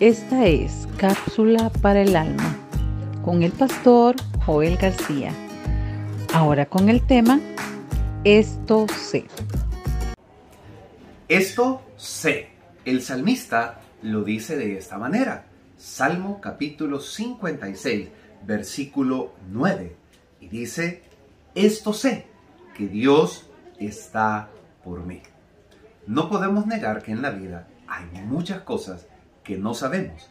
[0.00, 2.56] Esta es Cápsula para el Alma
[3.24, 4.14] con el pastor
[4.46, 5.32] Joel García.
[6.32, 7.40] Ahora con el tema
[8.22, 9.26] Esto sé.
[11.26, 12.50] Esto sé.
[12.84, 15.46] El salmista lo dice de esta manera.
[15.76, 18.08] Salmo capítulo 56,
[18.46, 19.96] versículo 9.
[20.38, 21.02] Y dice,
[21.56, 22.26] esto sé,
[22.76, 24.48] que Dios está
[24.84, 25.22] por mí.
[26.06, 29.08] No podemos negar que en la vida hay muchas cosas
[29.48, 30.28] que no sabemos,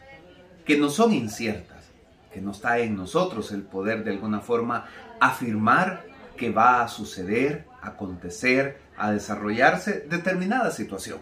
[0.64, 1.90] que no son inciertas,
[2.32, 4.86] que no está en nosotros el poder de alguna forma
[5.18, 6.04] afirmar
[6.36, 11.18] que va a suceder, acontecer, a desarrollarse determinada situación.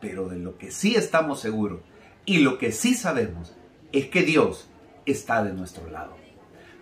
[0.00, 1.82] Pero de lo que sí estamos seguros
[2.24, 3.54] y lo que sí sabemos
[3.92, 4.70] es que Dios
[5.04, 6.16] está de nuestro lado.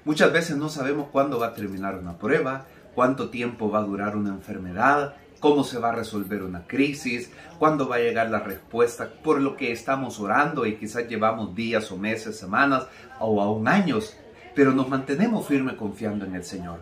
[0.05, 4.17] Muchas veces no sabemos cuándo va a terminar una prueba, cuánto tiempo va a durar
[4.17, 9.11] una enfermedad, cómo se va a resolver una crisis, cuándo va a llegar la respuesta
[9.23, 12.87] por lo que estamos orando y quizás llevamos días o meses, semanas
[13.21, 14.17] o aún años,
[14.55, 16.81] pero nos mantenemos firmes confiando en el Señor.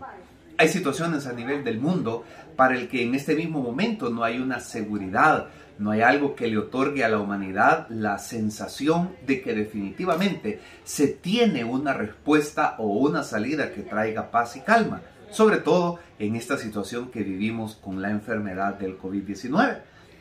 [0.58, 2.22] Hay situaciones a nivel del mundo
[2.54, 5.48] para el que en este mismo momento no hay una seguridad,
[5.80, 11.08] no hay algo que le otorgue a la humanidad la sensación de que definitivamente se
[11.08, 15.02] tiene una respuesta o una salida que traiga paz y calma
[15.32, 19.78] sobre todo en esta situación que vivimos con la enfermedad del COVID-19.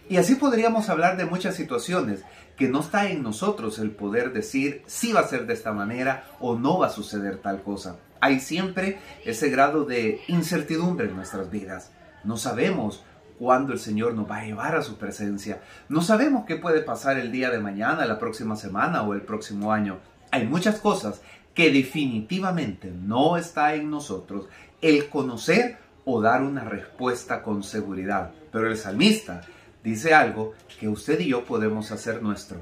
[0.09, 2.23] Y así podríamos hablar de muchas situaciones
[2.58, 6.26] que no está en nosotros el poder decir si va a ser de esta manera
[6.39, 7.98] o no va a suceder tal cosa.
[8.20, 11.92] Hay siempre ese grado de incertidumbre en nuestras vidas.
[12.23, 13.04] No sabemos
[13.39, 15.62] cuándo el Señor nos va a llevar a su presencia.
[15.89, 19.73] No sabemos qué puede pasar el día de mañana, la próxima semana o el próximo
[19.73, 19.98] año.
[20.31, 21.21] Hay muchas cosas
[21.53, 24.45] que definitivamente no está en nosotros
[24.81, 28.31] el conocer o dar una respuesta con seguridad.
[28.52, 29.41] Pero el salmista
[29.83, 32.59] dice algo que usted y yo podemos hacer nuestro.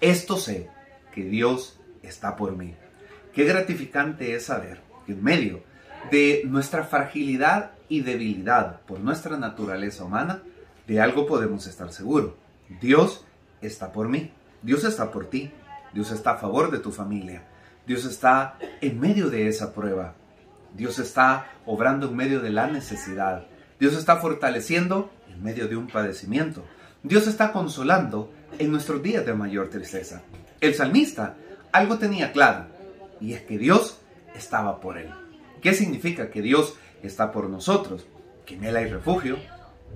[0.00, 0.68] Esto sé
[1.14, 2.74] que Dios está por mí.
[3.32, 5.62] Qué gratificante es saber que en medio
[6.10, 10.42] de nuestra fragilidad y debilidad por nuestra naturaleza humana,
[10.86, 12.32] de algo podemos estar seguros.
[12.80, 13.24] Dios
[13.60, 14.32] está por mí.
[14.62, 15.52] Dios está por ti.
[15.92, 17.42] Dios está a favor de tu familia.
[17.86, 20.14] Dios está en medio de esa prueba.
[20.74, 23.46] Dios está obrando en medio de la necesidad.
[23.78, 26.64] Dios está fortaleciendo en medio de un padecimiento.
[27.02, 30.22] Dios está consolando en nuestros días de mayor tristeza.
[30.60, 31.34] El salmista
[31.72, 32.66] algo tenía claro
[33.20, 33.98] y es que Dios
[34.34, 35.10] estaba por él.
[35.60, 38.06] ¿Qué significa que Dios está por nosotros?
[38.44, 39.38] Que en Él hay refugio,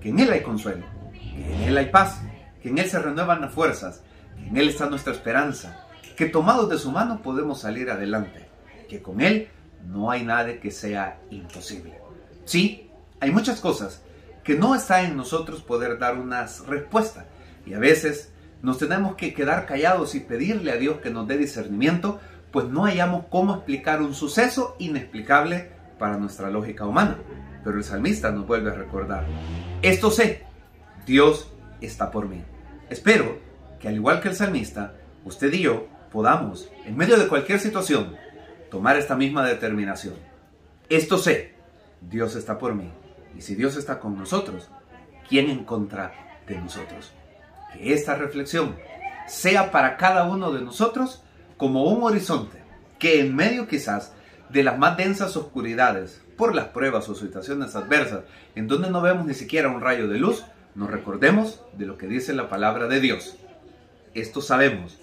[0.00, 2.20] que en Él hay consuelo, que en Él hay paz,
[2.62, 4.02] que en Él se renuevan las fuerzas,
[4.36, 5.85] que en Él está nuestra esperanza,
[6.16, 8.46] que tomados de su mano podemos salir adelante,
[8.88, 9.48] que con Él
[9.86, 11.98] no hay nada que sea imposible.
[12.44, 12.90] Sí,
[13.20, 14.02] hay muchas cosas
[14.44, 17.26] que no está en nosotros poder dar una respuesta
[17.66, 21.36] y a veces nos tenemos que quedar callados y pedirle a Dios que nos dé
[21.36, 22.20] discernimiento,
[22.52, 27.18] pues no hayamos cómo explicar un suceso inexplicable para nuestra lógica humana.
[27.64, 29.26] Pero el salmista nos vuelve a recordar,
[29.82, 30.44] esto sé,
[31.04, 32.42] Dios está por mí.
[32.88, 33.38] Espero
[33.80, 38.16] que al igual que el salmista, usted y yo podamos, en medio de cualquier situación,
[38.70, 40.14] tomar esta misma determinación.
[40.88, 41.54] Esto sé,
[42.00, 42.90] Dios está por mí.
[43.36, 44.68] Y si Dios está con nosotros,
[45.28, 46.12] ¿quién en contra
[46.46, 47.12] de nosotros?
[47.72, 48.76] Que esta reflexión
[49.26, 51.22] sea para cada uno de nosotros
[51.56, 52.62] como un horizonte
[52.98, 54.12] que en medio quizás
[54.48, 58.24] de las más densas oscuridades, por las pruebas o situaciones adversas,
[58.54, 62.06] en donde no vemos ni siquiera un rayo de luz, nos recordemos de lo que
[62.06, 63.36] dice la palabra de Dios.
[64.14, 64.98] Esto sabemos,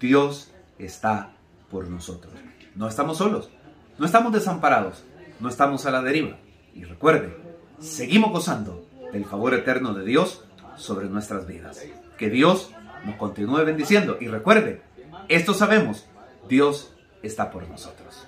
[0.00, 1.32] Dios está
[1.70, 2.32] por nosotros.
[2.74, 3.50] No estamos solos,
[3.98, 5.04] no estamos desamparados,
[5.40, 6.38] no estamos a la deriva.
[6.74, 7.36] Y recuerde,
[7.78, 10.44] seguimos gozando del favor eterno de Dios
[10.76, 11.84] sobre nuestras vidas.
[12.16, 12.70] Que Dios
[13.04, 14.16] nos continúe bendiciendo.
[14.20, 14.82] Y recuerde,
[15.28, 16.06] esto sabemos,
[16.48, 18.26] Dios está por nosotros.